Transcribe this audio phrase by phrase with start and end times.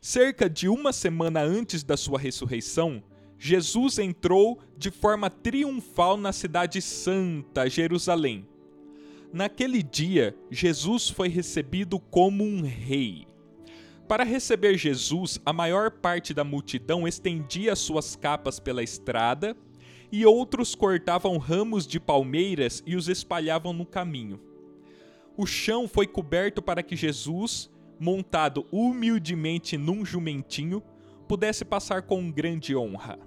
[0.00, 3.02] Cerca de uma semana antes da sua ressurreição,
[3.38, 8.46] Jesus entrou de forma triunfal na Cidade Santa, Jerusalém.
[9.32, 13.26] Naquele dia, Jesus foi recebido como um rei.
[14.08, 19.56] Para receber Jesus, a maior parte da multidão estendia suas capas pela estrada
[20.12, 24.40] e outros cortavam ramos de palmeiras e os espalhavam no caminho.
[25.36, 27.68] O chão foi coberto para que Jesus,
[27.98, 30.82] montado humildemente num jumentinho,
[31.26, 33.18] pudesse passar com grande honra.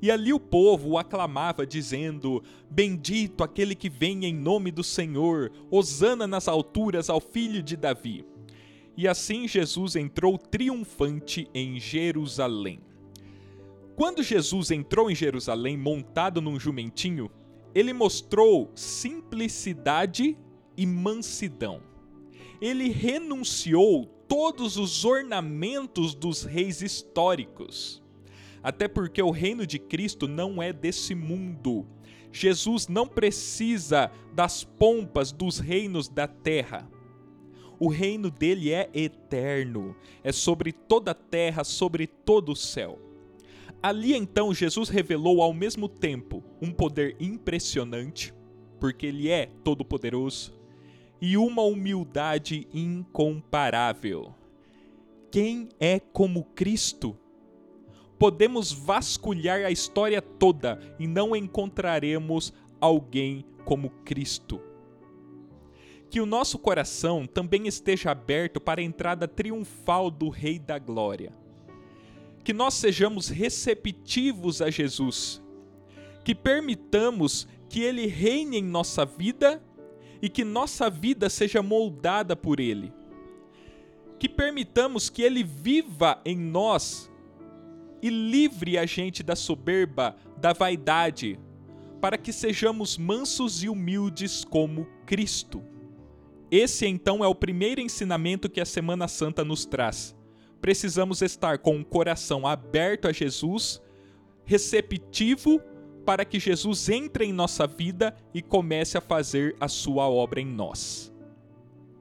[0.00, 5.50] E ali o povo o aclamava, dizendo: Bendito aquele que vem em nome do Senhor,
[5.70, 8.24] hosana nas alturas ao filho de Davi.
[8.96, 12.80] E assim Jesus entrou triunfante em Jerusalém.
[13.94, 17.30] Quando Jesus entrou em Jerusalém montado num jumentinho,
[17.74, 20.36] ele mostrou simplicidade
[20.76, 21.82] e mansidão.
[22.60, 28.02] Ele renunciou todos os ornamentos dos reis históricos.
[28.62, 31.86] Até porque o reino de Cristo não é desse mundo.
[32.32, 36.90] Jesus não precisa das pompas dos reinos da terra.
[37.78, 42.98] O reino dele é eterno, é sobre toda a terra, sobre todo o céu.
[43.82, 48.32] Ali então Jesus revelou ao mesmo tempo um poder impressionante,
[48.80, 50.55] porque ele é todo-poderoso,
[51.20, 54.34] e uma humildade incomparável.
[55.30, 57.16] Quem é como Cristo?
[58.18, 64.60] Podemos vasculhar a história toda e não encontraremos alguém como Cristo
[66.08, 71.32] que o nosso coração também esteja aberto para a entrada triunfal do Rei da Glória.
[72.44, 75.42] Que nós sejamos receptivos a Jesus.
[76.24, 79.62] Que permitamos que Ele reine em nossa vida
[80.20, 82.92] e que nossa vida seja moldada por Ele.
[84.18, 87.10] Que permitamos que Ele viva em nós
[88.02, 91.38] e livre a gente da soberba, da vaidade,
[92.00, 95.62] para que sejamos mansos e humildes como Cristo.
[96.50, 100.14] Esse então é o primeiro ensinamento que a Semana Santa nos traz.
[100.60, 103.82] Precisamos estar com o coração aberto a Jesus,
[104.44, 105.60] receptivo
[106.06, 110.46] para que Jesus entre em nossa vida e comece a fazer a sua obra em
[110.46, 111.12] nós.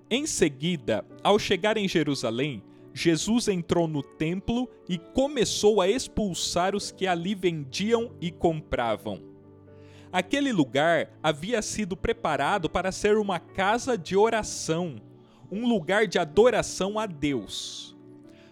[0.10, 6.92] Em seguida, ao chegar em Jerusalém, Jesus entrou no templo e começou a expulsar os
[6.92, 9.36] que ali vendiam e compravam
[10.16, 14.96] Aquele lugar havia sido preparado para ser uma casa de oração,
[15.52, 17.94] um lugar de adoração a Deus.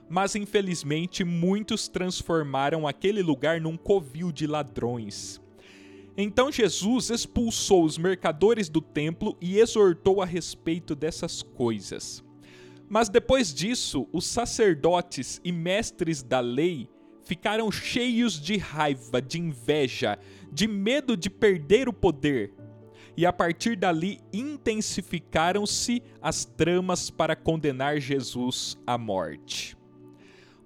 [0.09, 5.41] Mas infelizmente muitos transformaram aquele lugar num covil de ladrões.
[6.15, 12.23] Então Jesus expulsou os mercadores do templo e exortou a respeito dessas coisas.
[12.87, 16.87] Mas depois disso, os sacerdotes e mestres da lei
[17.23, 20.19] ficaram cheios de raiva, de inveja,
[20.51, 22.53] de medo de perder o poder.
[23.17, 29.75] E a partir dali intensificaram-se as tramas para condenar Jesus à morte.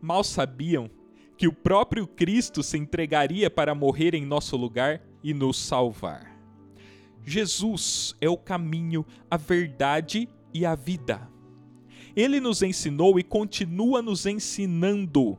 [0.02, 0.90] Mal sabiam
[1.38, 6.38] que o próprio Cristo se entregaria para morrer em nosso lugar e nos salvar.
[7.24, 11.30] Jesus é o caminho, a verdade e a vida.
[12.16, 15.38] Ele nos ensinou e continua nos ensinando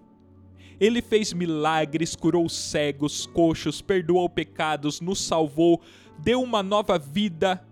[0.80, 5.80] ele fez milagres, curou cegos, coxos, perdoou pecados, nos salvou,
[6.18, 7.64] deu uma nova vida,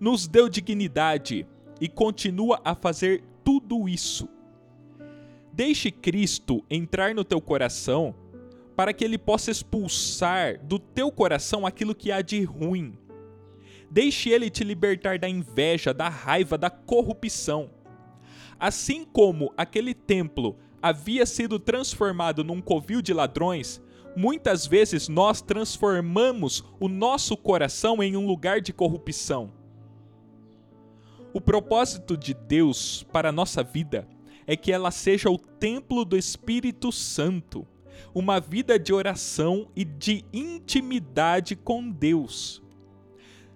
[0.00, 1.46] nos deu dignidade
[1.80, 4.28] e continua a fazer tudo isso.
[5.52, 8.14] Deixe Cristo entrar no teu coração
[8.78, 12.96] para que ele possa expulsar do teu coração aquilo que há de ruim.
[13.90, 17.72] Deixe ele te libertar da inveja, da raiva, da corrupção.
[18.56, 23.82] Assim como aquele templo havia sido transformado num covil de ladrões,
[24.14, 29.52] muitas vezes nós transformamos o nosso coração em um lugar de corrupção.
[31.34, 34.06] O propósito de Deus para a nossa vida
[34.46, 37.66] é que ela seja o templo do Espírito Santo,
[38.14, 42.62] uma vida de oração e de intimidade com Deus.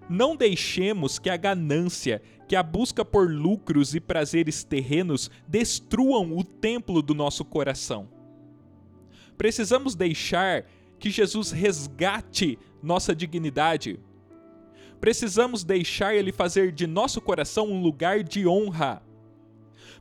[0.09, 6.43] Não deixemos que a ganância que a busca por lucros e prazeres terrenos destruam o
[6.43, 8.09] templo do nosso coração.
[9.37, 10.65] Precisamos deixar
[10.99, 13.99] que Jesus resgate nossa dignidade.
[14.99, 19.01] Precisamos deixar Ele fazer de nosso coração um lugar de honra.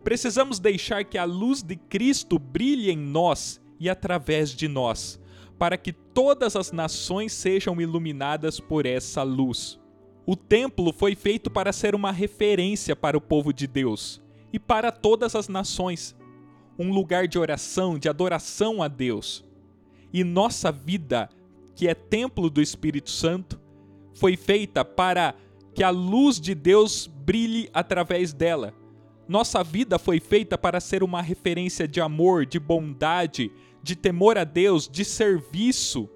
[0.04, 5.20] Precisamos deixar que a luz de Cristo brilhe em nós e através de nós,
[5.58, 9.76] para que todas as nações sejam iluminadas por essa luz.
[10.24, 14.92] O templo foi feito para ser uma referência para o povo de Deus e para
[14.92, 16.14] todas as nações.
[16.78, 19.44] um lugar de oração, de adoração a Deus.
[20.12, 21.28] E nossa vida,
[21.74, 23.60] que é templo do Espírito Santo,
[24.14, 25.34] foi feita para
[25.74, 28.72] que a luz de Deus brilhe através dela.
[29.28, 33.50] Nossa vida foi feita para ser uma referência de amor, de bondade,
[33.82, 36.08] de temor a Deus, de serviço.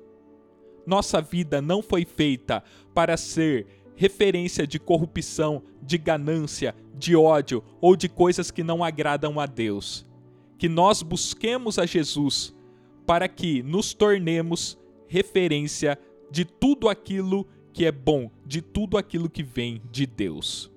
[0.87, 2.63] Nossa vida não foi feita
[2.95, 3.67] para ser
[3.97, 10.07] referência de corrupção, de ganância, de ódio ou de coisas que não agradam a Deus.
[10.59, 12.55] Que nós busquemos a Jesus
[13.07, 14.79] para que nos tornemos
[15.09, 15.99] referência
[16.31, 20.71] de tudo aquilo que é bom, de tudo aquilo que vem de Deus.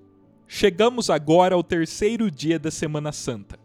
[0.47, 3.59] Chegamos agora ao terceiro dia da Semana Santa.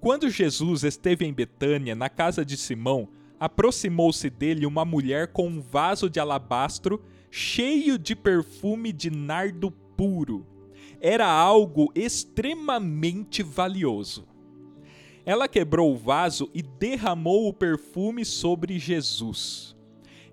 [0.00, 3.08] Quando Jesus esteve em Betânia, na casa de Simão,
[3.38, 10.46] aproximou-se dele uma mulher com um vaso de alabastro cheio de perfume de nardo puro.
[11.00, 14.26] Era algo extremamente valioso.
[15.26, 19.76] Ela quebrou o vaso e derramou o perfume sobre Jesus.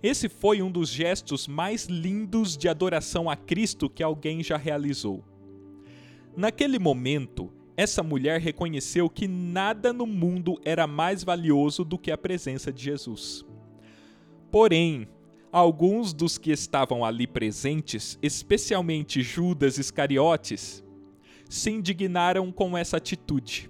[0.02, 5.24] Esse foi um dos gestos mais lindos de adoração a Cristo que alguém já realizou.
[6.38, 12.18] Naquele momento, essa mulher reconheceu que nada no mundo era mais valioso do que a
[12.18, 13.46] presença de Jesus.
[14.50, 15.08] Porém,
[15.52, 20.84] alguns dos que estavam ali presentes, especialmente Judas Iscariotes,
[21.50, 23.70] se indignaram com essa atitude.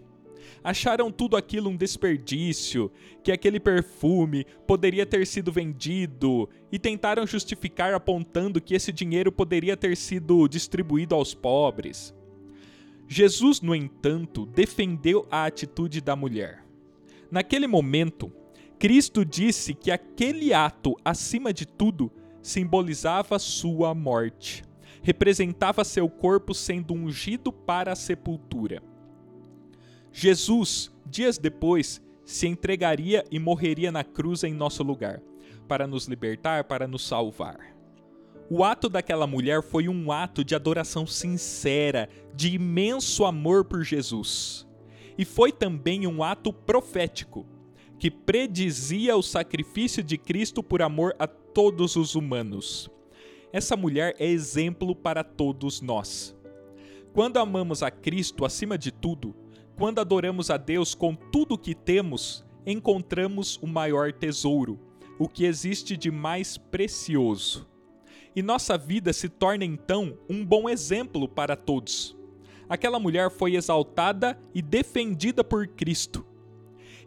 [0.64, 2.92] Acharam tudo aquilo um desperdício,
[3.24, 9.78] que aquele perfume poderia ter sido vendido e tentaram justificar apontando que esse dinheiro poderia
[9.78, 12.15] ter sido distribuído aos pobres.
[13.08, 16.66] Jesus, no entanto, defendeu a atitude da mulher.
[17.30, 18.32] Naquele momento,
[18.80, 22.12] Cristo disse que aquele ato, acima de tudo,
[22.42, 24.64] simbolizava sua morte,
[25.02, 28.82] representava seu corpo sendo ungido para a sepultura.
[30.12, 35.22] Jesus, dias depois, se entregaria e morreria na cruz em nosso lugar,
[35.68, 37.75] para nos libertar, para nos salvar.
[38.48, 44.68] O ato daquela mulher foi um ato de adoração sincera, de imenso amor por Jesus.
[45.18, 47.48] E foi também um ato profético,
[47.98, 52.88] que predizia o sacrifício de Cristo por amor a todos os humanos.
[53.52, 56.36] Essa mulher é exemplo para todos nós.
[57.14, 59.34] Quando amamos a Cristo acima de tudo,
[59.76, 64.80] quando adoramos a Deus com tudo o que temos, encontramos o maior tesouro,
[65.18, 67.68] o que existe de mais precioso
[68.36, 72.18] e nossa vida se torna então um bom exemplo para todos.
[72.68, 76.26] Aquela mulher foi exaltada e defendida por Cristo.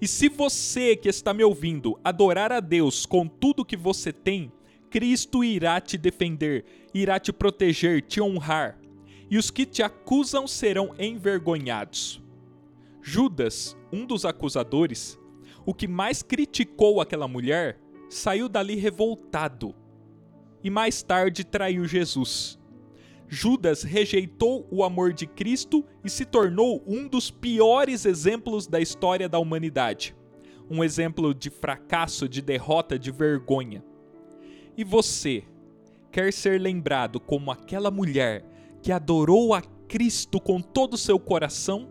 [0.00, 4.50] E se você que está me ouvindo adorar a Deus com tudo que você tem,
[4.88, 6.64] Cristo irá te defender,
[6.94, 8.80] irá te proteger, te honrar,
[9.28, 12.22] e os que te acusam serão envergonhados.
[13.02, 15.18] Judas, um dos acusadores,
[15.66, 17.78] o que mais criticou aquela mulher,
[18.08, 19.74] saiu dali revoltado
[20.62, 22.58] e mais tarde traiu Jesus.
[23.28, 29.28] Judas rejeitou o amor de Cristo e se tornou um dos piores exemplos da história
[29.28, 30.16] da humanidade.
[30.70, 33.84] Um exemplo de fracasso, de derrota, de vergonha.
[34.76, 35.44] E você
[36.10, 38.44] quer ser lembrado como aquela mulher
[38.82, 41.88] que adorou a Cristo com todo o seu coração?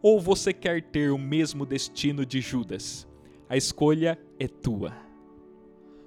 [0.00, 3.06] Ou você quer ter o mesmo destino de Judas?
[3.48, 5.05] A escolha é tua.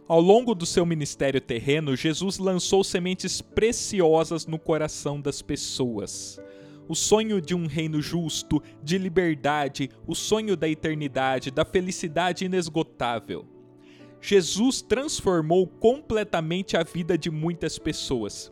[0.09, 6.41] Ao longo do seu ministério terreno, Jesus lançou sementes preciosas no coração das pessoas.
[6.87, 13.45] O sonho de um reino justo, de liberdade, o sonho da eternidade, da felicidade inesgotável.
[14.19, 18.51] Jesus transformou completamente a vida de muitas pessoas.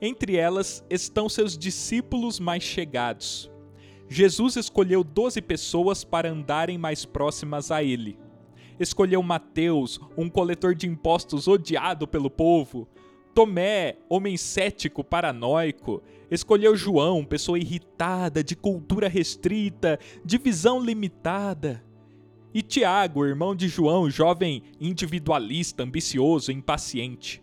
[0.00, 3.50] Entre elas estão seus discípulos mais chegados.
[4.08, 8.18] Jesus escolheu doze pessoas para andarem mais próximas a ele
[8.78, 12.88] escolheu Mateus, um coletor de impostos odiado pelo povo.
[13.34, 21.84] Tomé, homem cético, paranoico, escolheu João, pessoa irritada, de cultura restrita, de visão limitada.
[22.54, 27.42] E Tiago, irmão de João, jovem individualista, ambicioso, impaciente.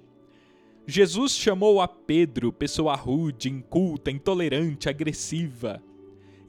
[0.88, 5.82] Jesus chamou a Pedro, pessoa rude, inculta, intolerante, agressiva.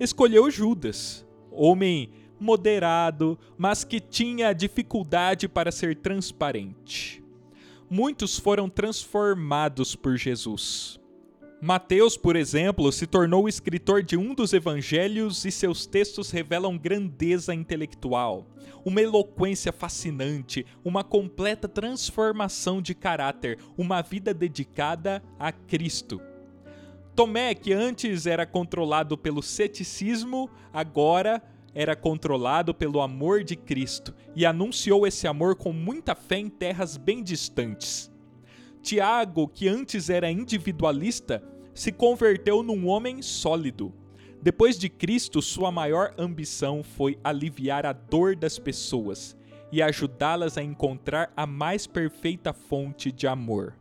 [0.01, 2.11] Escolheu Judas, homem
[2.45, 7.25] moderado, mas que tinha dificuldade para ser transparente.
[7.89, 11.01] Muitos foram transformados por Jesus.
[11.61, 17.55] Mateus, por exemplo, se tornou escritor de um dos evangelhos e seus textos revelam grandeza
[17.55, 18.47] intelectual,
[18.85, 26.21] uma eloquência fascinante, uma completa transformação de caráter, uma vida dedicada a Cristo.
[27.15, 31.41] Tomé, que antes era controlado pelo ceticismo, agora
[31.75, 36.97] era controlado pelo amor de Cristo e anunciou esse amor com muita fé em terras
[36.97, 38.11] bem distantes.
[38.83, 41.43] Tiago, que antes era individualista,
[41.75, 43.93] se converteu num homem sólido.
[44.41, 49.37] Depois de Cristo, sua maior ambição foi aliviar a dor das pessoas
[49.73, 53.75] e ajudá-las a encontrar a mais perfeita fonte de amor.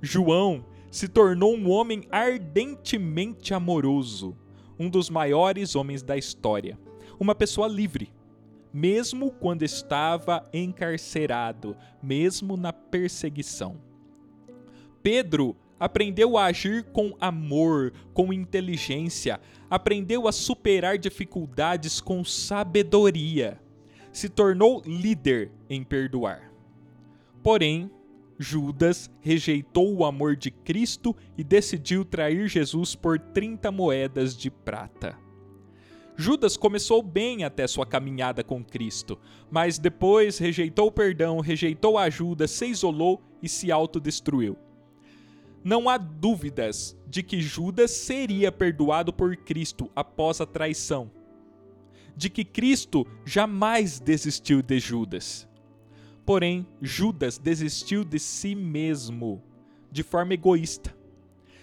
[0.00, 4.36] João se tornou um homem ardentemente amoroso,
[4.78, 6.78] um dos maiores homens da história,
[7.18, 8.12] uma pessoa livre,
[8.72, 13.76] mesmo quando estava encarcerado, mesmo na perseguição.
[15.02, 23.60] Pedro aprendeu a agir com amor, com inteligência, aprendeu a superar dificuldades com sabedoria,
[24.12, 26.52] se tornou líder em perdoar.
[27.42, 27.90] Porém,
[28.38, 35.27] Judas rejeitou o amor de Cristo e decidiu trair Jesus por 30 moedas de prata.
[36.20, 39.16] Judas começou bem até sua caminhada com Cristo,
[39.48, 44.58] mas depois rejeitou o perdão, rejeitou a ajuda, se isolou e se autodestruiu.
[45.62, 51.08] Não há dúvidas de que Judas seria perdoado por Cristo após a traição.
[52.16, 55.48] De que Cristo jamais desistiu de Judas.
[56.26, 59.40] Porém, Judas desistiu de si mesmo,
[59.88, 60.92] de forma egoísta.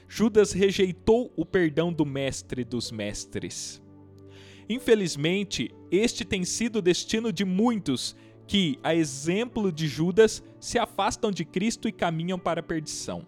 [0.07, 3.83] Judas rejeitou o perdão do Mestre dos Mestres.
[4.67, 8.15] Infelizmente, este tem sido o destino de muitos
[8.48, 13.25] que, a exemplo de Judas, se afastam de Cristo e caminham para a perdição.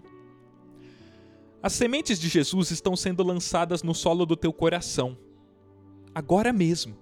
[1.62, 5.18] As sementes de Jesus estão sendo lançadas no solo do teu coração.
[6.14, 6.96] Agora mesmo.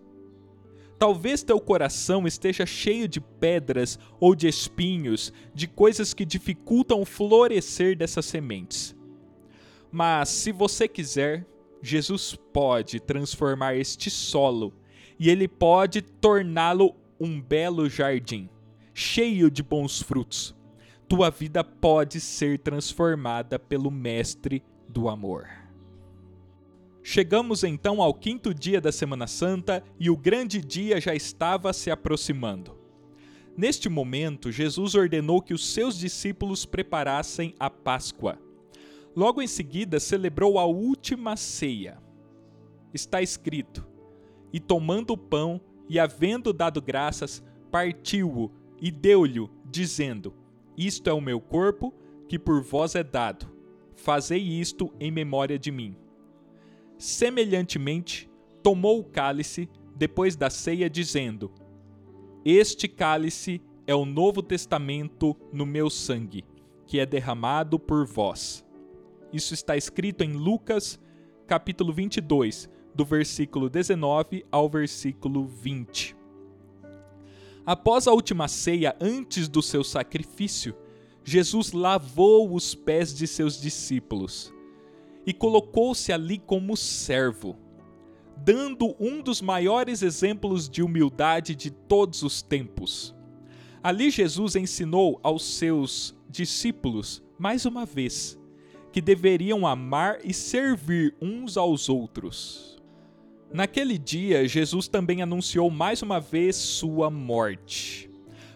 [0.98, 7.06] Talvez teu coração esteja cheio de pedras ou de espinhos, de coisas que dificultam o
[7.06, 8.96] florescer dessas sementes.
[9.92, 11.46] Mas, se você quiser,
[11.82, 14.74] Jesus pode transformar este solo
[15.20, 18.50] e ele pode torná-lo um belo jardim,
[18.94, 20.56] cheio de bons frutos
[21.08, 25.48] tua vida pode ser transformada pelo Mestre do Amor.
[27.04, 31.92] Chegamos então ao quinto dia da Semana Santa e o grande dia já estava se
[31.92, 32.76] aproximando.
[33.56, 38.40] Neste momento, Jesus ordenou que os seus discípulos preparassem a Páscoa.
[39.16, 42.02] Logo em seguida, celebrou a última ceia.
[42.94, 43.88] Está escrito:
[44.52, 50.34] E tomando o pão e havendo dado graças, partiu-o e deu-lhe, dizendo:
[50.78, 51.94] isto é o meu corpo,
[52.28, 53.50] que por vós é dado.
[53.96, 55.96] Fazei isto em memória de mim.
[56.98, 58.30] Semelhantemente,
[58.62, 61.52] tomou o cálice depois da ceia, dizendo:
[62.44, 66.44] Este cálice é o novo testamento no meu sangue,
[66.86, 68.65] que é derramado por vós.
[69.32, 71.00] Isso está escrito em Lucas,
[71.48, 76.16] capítulo 22, do versículo 19 ao versículo 20.
[77.66, 80.76] Após a última ceia, antes do seu sacrifício,
[81.24, 84.54] Jesus lavou os pés de seus discípulos
[85.26, 87.58] e colocou-se ali como servo,
[88.38, 93.16] dando um dos maiores exemplos de humildade de todos os tempos.
[93.82, 98.38] Ali Jesus ensinou aos seus discípulos, mais uma vez,
[98.96, 102.82] que deveriam amar e servir uns aos outros.
[103.52, 108.10] Naquele dia, Jesus também anunciou mais uma vez sua morte,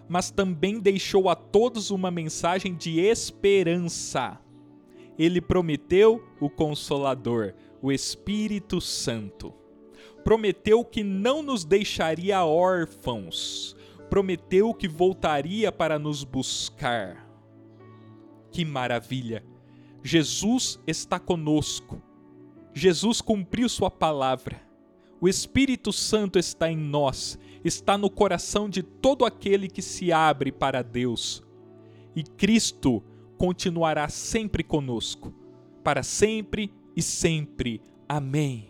[0.08, 4.40] mas também deixou a todos uma mensagem de esperança.
[5.18, 9.54] Ele prometeu o Consolador, o Espírito Santo.
[10.24, 13.76] Prometeu que não nos deixaria órfãos.
[14.10, 17.30] Prometeu que voltaria para nos buscar.
[18.50, 19.44] Que maravilha!
[20.04, 22.02] Jesus está conosco.
[22.74, 24.70] Jesus cumpriu sua palavra
[25.22, 30.52] o Espírito Santo está em nós, está no coração de todo aquele que se abre
[30.52, 31.44] para Deus.
[32.16, 33.04] E Cristo
[33.38, 35.34] continuará sempre conosco,
[35.84, 37.82] para sempre e sempre.
[38.08, 38.70] Amém.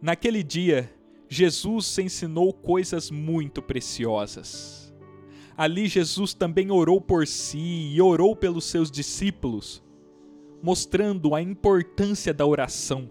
[0.00, 0.92] Naquele dia,
[1.28, 4.94] Jesus ensinou coisas muito preciosas.
[5.56, 9.82] Ali, Jesus também orou por si e orou pelos seus discípulos,
[10.62, 13.10] mostrando a importância da oração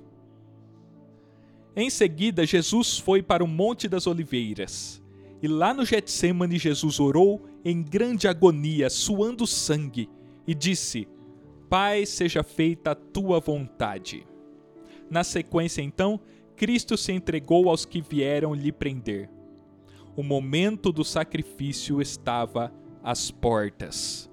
[1.75, 5.03] em seguida, Jesus foi para o Monte das Oliveiras.
[5.41, 10.09] E lá no Getsemane, Jesus orou em grande agonia, suando sangue,
[10.47, 11.05] e disse:
[11.69, 14.25] Pai, seja feita a tua vontade.
[15.09, 16.19] Na sequência, então,
[16.55, 19.29] Cristo se entregou aos que vieram lhe prender.
[20.15, 22.73] O momento do sacrifício estava
[23.03, 24.29] às portas.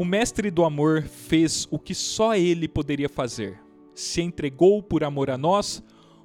[0.00, 3.60] O Mestre do Amor fez o que só ele poderia fazer.
[3.94, 5.82] Se entregou por amor a nós,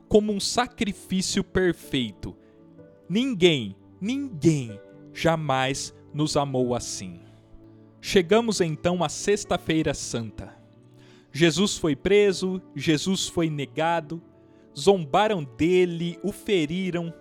[0.08, 2.34] como um sacrifício perfeito.
[3.10, 4.80] Ninguém, ninguém
[5.14, 7.20] jamais nos amou assim.
[8.00, 10.56] Chegamos então à Sexta-feira Santa.
[11.30, 14.24] Jesus foi preso, Jesus foi negado,
[14.74, 17.14] zombaram dele, o feriram.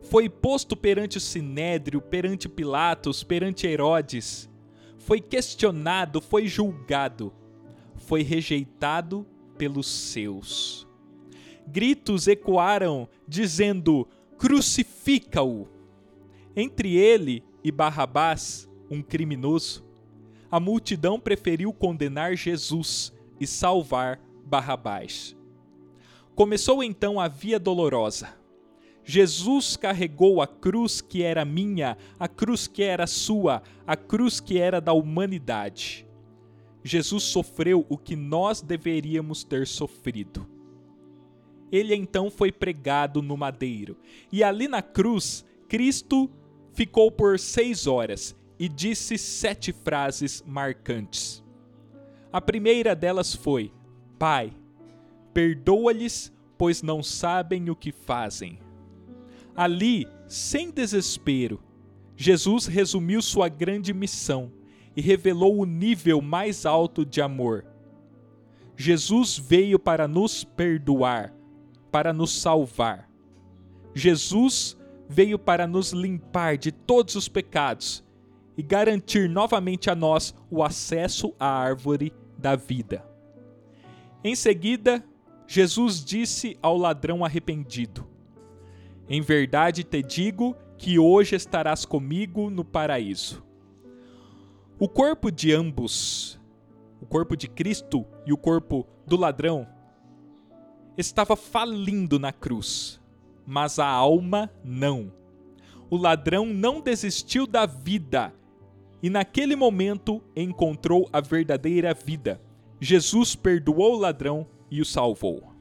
[0.00, 4.48] Foi posto perante o sinédrio, perante Pilatos, perante Herodes.
[5.06, 7.32] Foi questionado, foi julgado.
[7.94, 9.24] Foi rejeitado
[9.56, 10.84] pelos seus.
[11.64, 15.68] Gritos ecoaram, dizendo: Crucifica-o!
[16.56, 19.84] Entre ele e Barrabás, um criminoso,
[20.50, 25.36] a multidão preferiu condenar Jesus e salvar Barrabás.
[26.34, 28.34] Começou então a via dolorosa.
[29.08, 34.58] Jesus carregou a cruz que era minha, a cruz que era sua, a cruz que
[34.58, 36.04] era da humanidade.
[36.82, 40.44] Jesus sofreu o que nós deveríamos ter sofrido.
[41.70, 43.96] Ele então foi pregado no madeiro,
[44.32, 46.28] e ali na cruz, Cristo
[46.72, 51.44] ficou por seis horas e disse sete frases marcantes.
[52.32, 53.72] A primeira delas foi:
[54.18, 54.52] Pai,
[55.32, 58.65] perdoa-lhes, pois não sabem o que fazem.
[59.56, 61.62] Ali, sem desespero,
[62.16, 64.52] Jesus resumiu sua grande missão
[64.94, 67.64] e revelou o nível mais alto de amor.
[68.76, 71.34] Jesus veio para nos perdoar,
[71.90, 73.08] para nos salvar.
[73.94, 74.76] Jesus
[75.08, 78.04] veio para nos limpar de todos os pecados
[78.56, 83.04] e garantir novamente a nós o acesso à árvore da vida.
[84.22, 85.02] Em seguida,
[85.46, 88.06] Jesus disse ao ladrão arrependido:
[89.08, 93.44] Em verdade te digo que hoje estarás comigo no paraíso.
[94.78, 96.38] O corpo de ambos,
[97.00, 99.66] o corpo de Cristo e o corpo do ladrão,
[100.98, 103.00] estava falindo na cruz,
[103.46, 105.12] mas a alma não.
[105.88, 108.34] O ladrão não desistiu da vida
[109.02, 112.40] e naquele momento encontrou a verdadeira vida.
[112.80, 115.54] Jesus perdoou o ladrão e o salvou.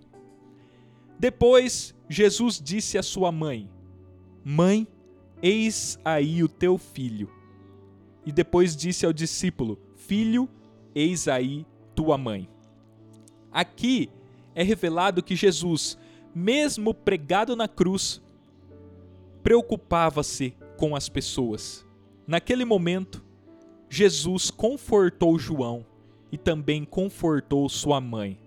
[1.18, 3.70] Depois, Jesus disse à sua mãe:
[4.44, 4.88] Mãe,
[5.42, 7.30] eis aí o teu filho.
[8.26, 10.50] E depois disse ao discípulo: Filho,
[10.94, 11.66] eis aí
[11.96, 12.50] tua mãe.
[13.52, 14.10] Aqui
[14.54, 15.98] é revelado que Jesus,
[16.34, 18.22] mesmo pregado na cruz,
[19.42, 21.86] preocupava-se com as pessoas.
[22.28, 23.24] Naquele momento,
[23.90, 25.86] Jesus confortou João
[26.32, 28.40] e também confortou sua mãe.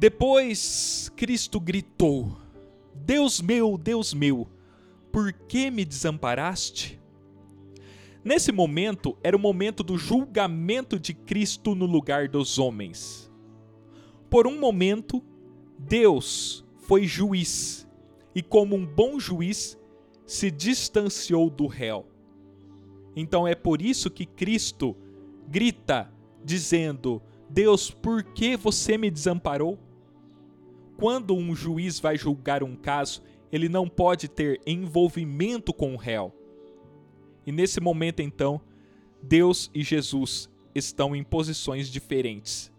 [0.00, 2.34] Depois, Cristo gritou:
[2.94, 4.48] Deus meu, Deus meu,
[5.12, 6.98] por que me desamparaste?
[8.24, 13.30] Nesse momento era o momento do julgamento de Cristo no lugar dos homens.
[14.30, 15.22] Por um momento,
[15.78, 17.86] Deus foi juiz
[18.34, 19.78] e, como um bom juiz,
[20.24, 22.06] se distanciou do réu.
[23.14, 24.96] Então é por isso que Cristo
[25.46, 26.10] grita,
[26.42, 29.78] dizendo: Deus, por que você me desamparou?
[31.00, 36.30] Quando um juiz vai julgar um caso, ele não pode ter envolvimento com o réu.
[37.46, 38.60] E nesse momento, então,
[39.22, 42.70] Deus e Jesus estão em posições diferentes.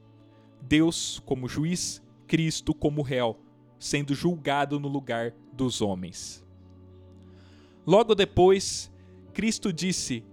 [0.61, 3.39] Deus como juiz, Cristo como réu,
[3.79, 6.45] sendo julgado no lugar dos homens.
[7.87, 8.91] Logo depois,
[9.33, 10.23] Cristo disse: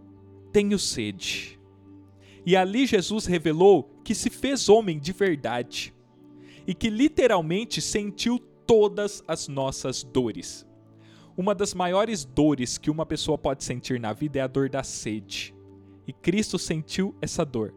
[0.53, 1.59] Tenho sede.
[2.45, 5.95] E ali Jesus revelou que se fez homem de verdade
[6.69, 10.67] e que literalmente sentiu todas as nossas dores.
[11.35, 14.83] Uma das maiores dores que uma pessoa pode sentir na vida é a dor da
[14.83, 15.55] sede.
[16.07, 17.75] E Cristo sentiu essa dor.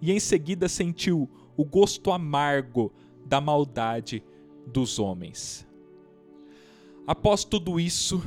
[0.00, 2.94] E em seguida sentiu o gosto amargo
[3.26, 4.24] da maldade
[4.66, 5.66] dos homens.
[7.06, 8.26] Após tudo isso,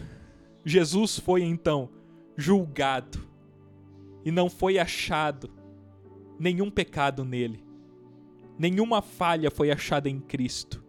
[0.64, 1.90] Jesus foi então
[2.36, 3.20] julgado
[4.24, 5.50] e não foi achado
[6.38, 7.67] nenhum pecado nele.
[8.58, 10.84] Nenhuma falha foi achada em Cristo.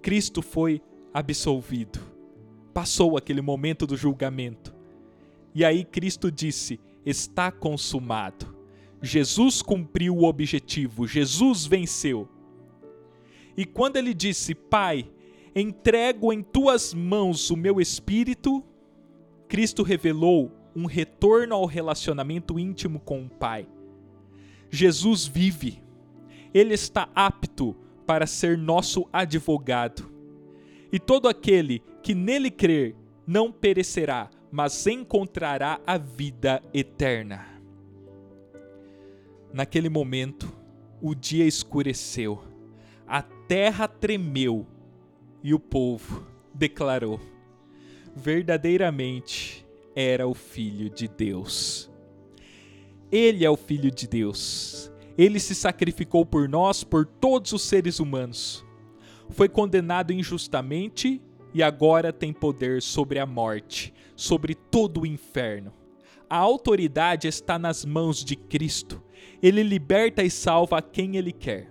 [0.00, 0.80] Cristo foi
[1.12, 1.98] absolvido.
[2.72, 4.74] Passou aquele momento do julgamento.
[5.54, 8.56] E aí Cristo disse: Está consumado.
[9.02, 12.28] Jesus cumpriu o objetivo, Jesus venceu.
[13.56, 15.10] E quando ele disse: Pai,
[15.54, 18.64] entrego em tuas mãos o meu espírito,
[19.48, 23.66] Cristo revelou um retorno ao relacionamento íntimo com o Pai.
[24.70, 25.82] Jesus vive.
[26.52, 30.10] Ele está apto para ser nosso advogado.
[30.90, 37.46] E todo aquele que nele crer não perecerá, mas encontrará a vida eterna.
[39.52, 40.50] Naquele momento,
[41.00, 42.42] o dia escureceu,
[43.06, 44.66] a terra tremeu
[45.42, 47.20] e o povo declarou:
[48.14, 51.90] verdadeiramente era o Filho de Deus.
[53.10, 54.87] Ele é o Filho de Deus.
[55.18, 58.64] Ele se sacrificou por nós, por todos os seres humanos.
[59.30, 61.20] Foi condenado injustamente
[61.52, 65.72] e agora tem poder sobre a morte, sobre todo o inferno.
[66.30, 69.02] A autoridade está nas mãos de Cristo.
[69.42, 71.68] Ele liberta e salva quem ele quer.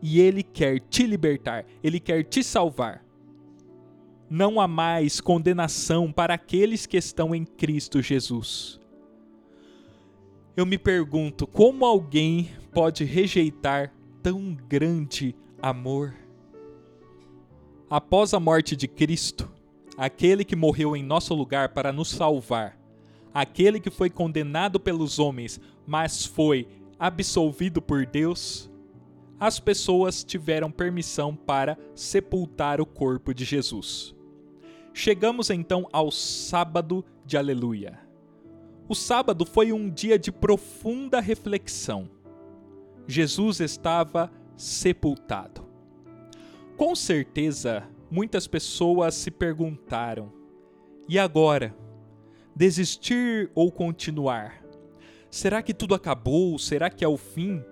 [0.00, 3.04] E ele quer te libertar, ele quer te salvar.
[4.28, 8.79] Não há mais condenação para aqueles que estão em Cristo Jesus.
[10.56, 16.14] Eu me pergunto como alguém pode rejeitar tão grande amor?
[17.88, 19.48] Após a morte de Cristo,
[19.96, 22.78] aquele que morreu em nosso lugar para nos salvar,
[23.32, 26.66] aquele que foi condenado pelos homens, mas foi
[26.98, 28.68] absolvido por Deus,
[29.38, 34.14] as pessoas tiveram permissão para sepultar o corpo de Jesus.
[34.92, 38.09] Chegamos então ao sábado de Aleluia.
[38.90, 42.10] O sábado foi um dia de profunda reflexão.
[43.06, 45.64] Jesus estava sepultado.
[46.76, 50.32] Com certeza, muitas pessoas se perguntaram:
[51.08, 51.72] e agora?
[52.52, 54.60] Desistir ou continuar?
[55.30, 56.58] Será que tudo acabou?
[56.58, 57.62] Será que é o fim?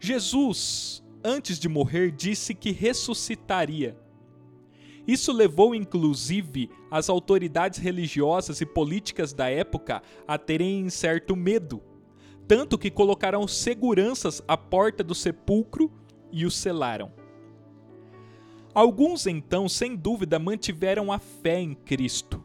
[0.00, 3.96] Jesus, antes de morrer, disse que ressuscitaria.
[5.06, 11.82] Isso levou inclusive as autoridades religiosas e políticas da época a terem certo medo,
[12.48, 15.92] tanto que colocaram seguranças à porta do sepulcro
[16.32, 17.12] e o selaram.
[18.74, 22.42] Alguns então, sem dúvida, mantiveram a fé em Cristo.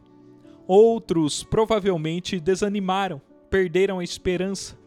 [0.68, 3.20] Outros provavelmente desanimaram,
[3.50, 4.78] perderam a esperança.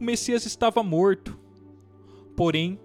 [0.00, 1.38] O Messias estava morto.
[2.34, 2.80] Porém,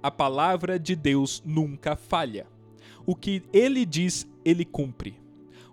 [0.00, 2.46] a palavra de Deus nunca falha.
[3.06, 5.20] O que ele diz, ele cumpre.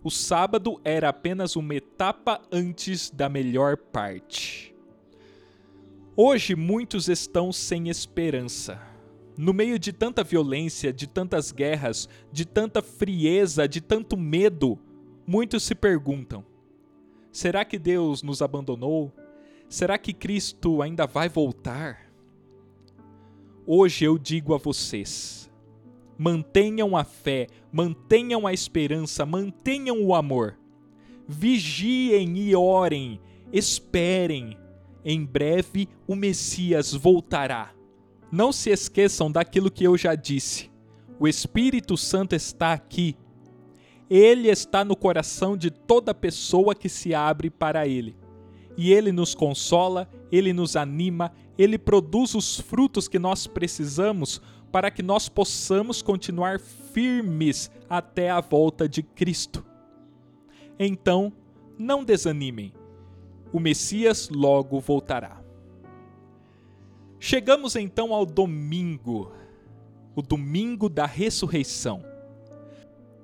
[0.03, 4.73] O sábado era apenas uma etapa antes da melhor parte.
[6.15, 8.89] Hoje muitos estão sem esperança
[9.41, 14.77] no meio de tanta violência, de tantas guerras, de tanta frieza, de tanto medo,
[15.25, 16.43] muitos se perguntam:
[17.31, 19.13] será que Deus nos abandonou?
[19.69, 22.11] Será que Cristo ainda vai voltar?
[23.65, 25.48] Hoje eu digo a vocês:
[26.19, 30.59] mantenham a fé, mantenham a esperança, mantenham o amor.
[31.27, 33.19] Vigiem e orem,
[33.51, 34.55] esperem.
[35.03, 37.73] Em breve o Messias voltará
[38.31, 40.69] não se esqueçam daquilo que eu já disse.
[41.19, 43.15] O Espírito Santo está aqui.
[44.09, 48.15] Ele está no coração de toda pessoa que se abre para ele.
[48.77, 54.91] E ele nos consola, ele nos anima, ele produz os frutos que nós precisamos para
[54.91, 59.65] que nós possamos continuar firmes até a volta de Cristo.
[60.77, 61.33] Então,
[61.77, 62.73] não desanimem.
[63.51, 65.41] O Messias logo voltará.
[67.19, 69.31] Chegamos então ao domingo,
[70.15, 72.03] o domingo da ressurreição.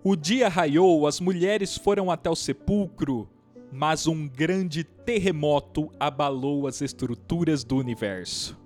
[0.04, 3.30] O dia raiou, as mulheres foram até o sepulcro,
[3.72, 8.58] mas um grande terremoto abalou as estruturas do universo.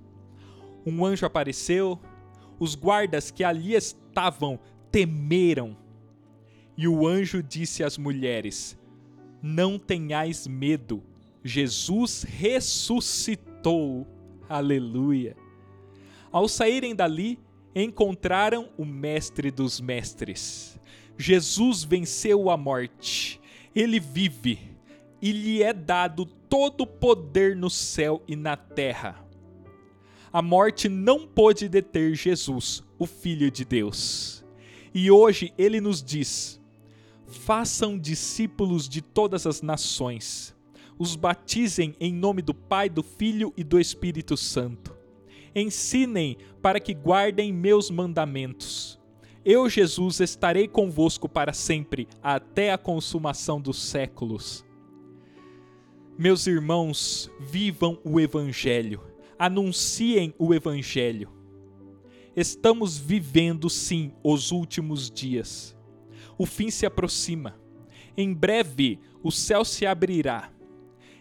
[0.86, 2.00] Um anjo apareceu,
[2.60, 4.60] os guardas que ali estavam
[4.92, 5.76] temeram.
[6.78, 8.78] E o anjo disse às mulheres:
[9.42, 11.04] Não tenhais medo,
[11.44, 14.08] Jesus ressuscitou
[14.50, 15.38] Aleluia!
[16.32, 17.38] Ao saírem dali,
[17.76, 20.80] encontraram o Mestre dos Mestres.
[21.16, 23.40] Jesus venceu a morte.
[23.76, 24.60] Ele vive
[25.22, 29.24] e lhe é dado todo o poder no céu e na terra.
[30.32, 34.44] A morte não pôde deter Jesus, o Filho de Deus.
[34.94, 36.62] E hoje ele nos diz:
[37.26, 40.56] façam discípulos de todas as nações
[41.00, 44.94] os batizem em nome do Pai, do Filho e do Espírito Santo.
[45.56, 49.00] Ensinem para que guardem meus mandamentos.
[49.46, 54.66] Eu, Jesus, estarei convosco para sempre, até a consumação dos séculos.
[56.18, 59.02] Meus irmãos, vivam o Evangelho,
[59.40, 61.32] anunciem o Evangelho.
[62.36, 65.76] Estamos vivendo, sim, os últimos dias.
[66.38, 67.58] O fim se aproxima.
[68.16, 70.52] Em breve o céu se abrirá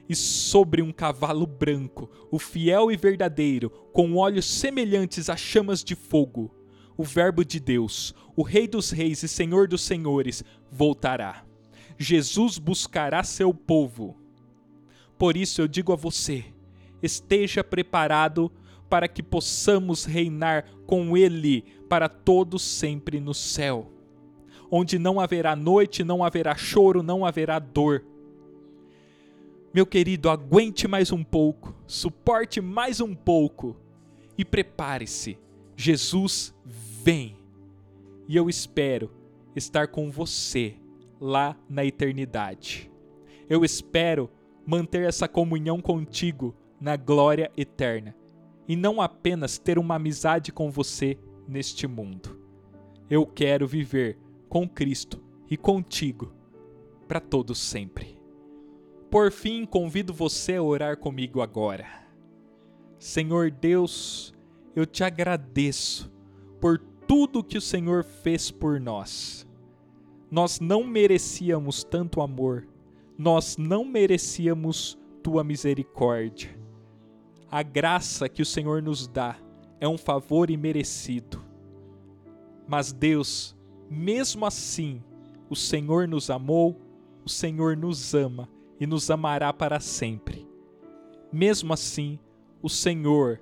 [0.09, 5.95] e sobre um cavalo branco, o fiel e verdadeiro, com olhos semelhantes a chamas de
[5.95, 6.55] fogo,
[6.97, 11.45] o Verbo de Deus, o Rei dos Reis e Senhor dos Senhores, voltará.
[11.99, 14.17] Jesus buscará seu povo.
[15.19, 16.45] Por isso eu digo a você:
[17.03, 18.51] esteja preparado
[18.89, 23.91] para que possamos reinar com Ele para todos sempre no céu,
[24.71, 28.05] onde não haverá noite, não haverá choro, não haverá dor.
[29.73, 33.77] Meu querido, aguente mais um pouco, suporte mais um pouco
[34.37, 35.39] e prepare-se.
[35.77, 37.37] Jesus vem.
[38.27, 39.11] E eu espero
[39.55, 40.77] estar com você
[41.21, 42.91] lá na eternidade.
[43.49, 44.31] Eu espero
[44.67, 48.15] manter essa comunhão contigo na glória eterna
[48.67, 52.39] e não apenas ter uma amizade com você neste mundo.
[53.09, 56.33] Eu quero viver com Cristo e contigo
[57.07, 58.21] para todos sempre.
[59.11, 61.87] Por fim, convido você a orar comigo agora.
[62.99, 64.35] Senhor Deus,
[64.77, 66.13] eu te agradeço
[66.61, 69.49] por tudo que o Senhor fez por nós.
[70.31, 72.69] Nós não merecíamos tanto amor,
[73.17, 76.58] nós não merecíamos tua misericórdia.
[77.51, 79.37] A graça que o Senhor nos dá
[79.81, 81.43] é um favor imerecido.
[82.67, 83.57] Mas Deus,
[83.89, 85.03] mesmo assim,
[85.49, 86.77] o Senhor nos amou,
[87.25, 90.47] o Senhor nos ama e nos amará para sempre.
[91.33, 92.19] Mesmo assim,
[92.63, 93.41] o Senhor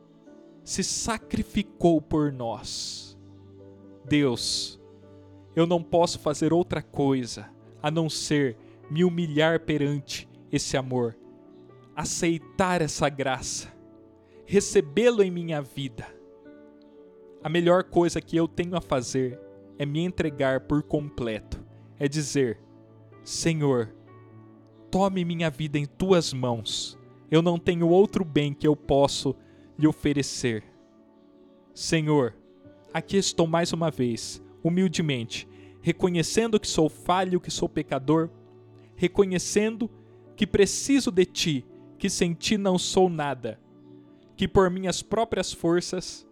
[0.62, 3.18] se sacrificou por nós.
[4.04, 4.80] Deus,
[5.54, 7.50] eu não posso fazer outra coisa
[7.82, 8.56] a não ser
[8.90, 11.16] me humilhar perante esse amor,
[11.94, 13.72] aceitar essa graça,
[14.46, 16.06] recebê-lo em minha vida.
[17.42, 19.38] A melhor coisa que eu tenho a fazer
[19.78, 21.62] é me entregar por completo,
[21.98, 22.58] é dizer:
[23.24, 23.94] Senhor,
[24.90, 26.98] tome minha vida em tuas mãos.
[27.30, 29.34] Eu não tenho outro bem que eu posso
[29.76, 30.62] lhe oferecer.
[31.74, 32.34] Senhor,
[32.94, 35.48] aqui estou mais uma vez, humildemente,
[35.82, 38.30] reconhecendo que sou falho, que sou pecador,
[38.94, 39.90] reconhecendo
[40.36, 41.66] que preciso de ti,
[41.98, 43.60] que sem ti não sou nada,
[44.36, 46.26] que por minhas próprias forças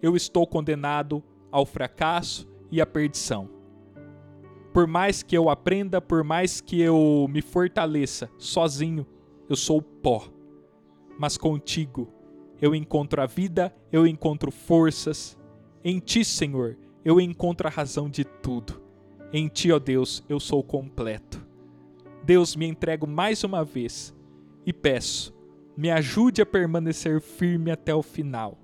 [0.00, 3.50] eu estou condenado ao fracasso e à perdição.
[4.72, 9.06] Por mais que eu aprenda, por mais que eu me fortaleça sozinho,
[9.48, 10.28] eu sou pó.
[11.18, 12.12] Mas contigo
[12.60, 15.36] eu encontro a vida, eu encontro forças.
[15.82, 18.80] Em ti, Senhor, eu encontro a razão de tudo.
[19.32, 21.46] Em ti, ó Deus, eu sou completo.
[22.24, 24.14] Deus, me entrego mais uma vez
[24.66, 25.34] e peço,
[25.78, 28.58] me ajude a permanecer firme até o final.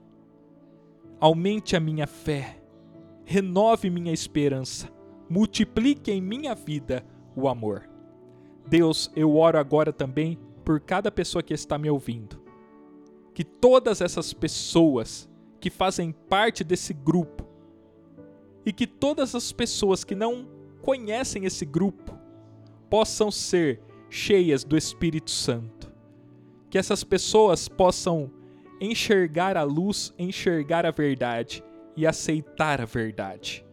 [1.21, 2.61] Aumente a minha fé,
[3.25, 4.91] renove minha esperança,
[5.31, 7.89] multiplique em minha vida o amor.
[8.67, 12.43] Deus, eu oro agora também por cada pessoa que está me ouvindo.
[13.33, 17.47] Que todas essas pessoas que fazem parte desse grupo
[18.67, 20.49] e que todas as pessoas que não
[20.83, 22.19] conhecem esse grupo
[22.91, 25.74] possam ser cheias do Espírito Santo.
[26.75, 28.33] Que essas pessoas possam
[28.81, 31.63] enxergar a luz, enxergar a verdade
[31.97, 33.65] e aceitar a verdade.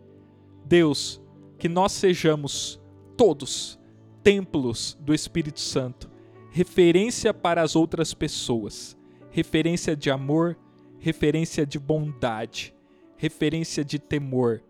[0.66, 1.20] Deus,
[1.58, 2.80] que nós sejamos
[3.18, 3.80] todos
[4.22, 6.12] templos do Espírito Santo,
[6.52, 8.96] referência para as outras pessoas,
[9.32, 10.56] referência de amor,
[11.00, 12.72] referência de bondade,
[13.18, 14.62] referência de temor,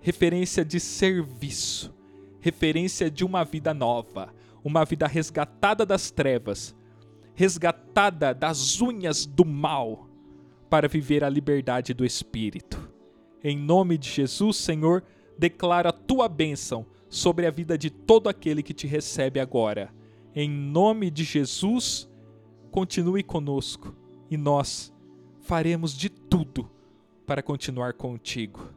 [0.00, 1.94] referência de serviço,
[2.40, 6.74] referência de uma vida nova, uma vida resgatada das trevas,
[7.36, 10.08] resgatada das unhas do mal,
[10.68, 12.90] para viver a liberdade do Espírito.
[13.44, 15.04] Em nome de Jesus, Senhor,
[15.38, 19.94] declara a tua bênção sobre a vida de todo aquele que te recebe agora.
[20.34, 22.08] Em nome de Jesus,
[22.72, 23.94] continue conosco
[24.28, 24.92] e nós
[25.40, 26.68] faremos de tudo
[27.26, 28.70] para continuar contigo.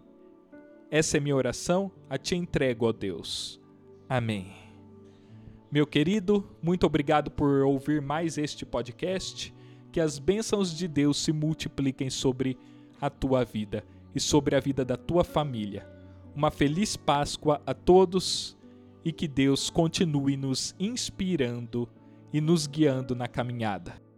[0.91, 3.59] Essa é minha oração, a te entrego, ó Deus.
[4.07, 4.68] Amém.
[5.71, 9.53] Meu querido, muito obrigado por ouvir mais este podcast.
[9.91, 12.57] Que as bênçãos de Deus se multipliquem sobre
[12.99, 13.83] a tua vida
[14.15, 15.87] e sobre a vida da tua família.
[16.35, 18.57] Uma feliz Páscoa a todos
[19.05, 21.87] e que Deus continue nos inspirando
[22.33, 24.08] e nos guiando na caminhada.